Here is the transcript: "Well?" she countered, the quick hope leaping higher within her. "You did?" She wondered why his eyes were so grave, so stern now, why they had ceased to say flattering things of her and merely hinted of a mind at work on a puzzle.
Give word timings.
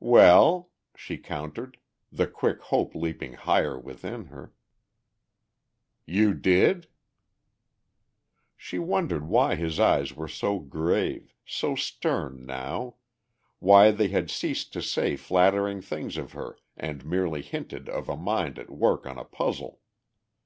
"Well?" 0.00 0.70
she 0.96 1.18
countered, 1.18 1.76
the 2.10 2.26
quick 2.26 2.62
hope 2.62 2.94
leaping 2.94 3.34
higher 3.34 3.78
within 3.78 4.24
her. 4.28 4.54
"You 6.06 6.32
did?" 6.32 6.88
She 8.56 8.78
wondered 8.78 9.26
why 9.28 9.56
his 9.56 9.78
eyes 9.78 10.14
were 10.16 10.26
so 10.26 10.58
grave, 10.58 11.34
so 11.44 11.76
stern 11.76 12.46
now, 12.46 12.94
why 13.58 13.90
they 13.90 14.08
had 14.08 14.30
ceased 14.30 14.72
to 14.72 14.80
say 14.80 15.16
flattering 15.16 15.82
things 15.82 16.16
of 16.16 16.32
her 16.32 16.56
and 16.78 17.04
merely 17.04 17.42
hinted 17.42 17.90
of 17.90 18.08
a 18.08 18.16
mind 18.16 18.58
at 18.58 18.70
work 18.70 19.04
on 19.06 19.18
a 19.18 19.24
puzzle. 19.24 19.82